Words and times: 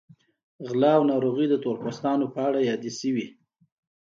غلا 0.67 0.91
او 0.97 1.03
ناروغۍ 1.11 1.47
د 1.49 1.55
تور 1.63 1.75
پوستانو 1.83 2.25
په 2.33 2.39
اړه 2.47 2.59
یادې 2.69 2.91
شوې. 2.99 3.27